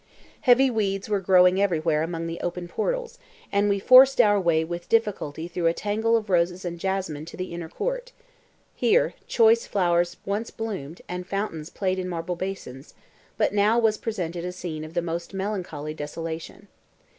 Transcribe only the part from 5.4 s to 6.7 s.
through a tangle of roses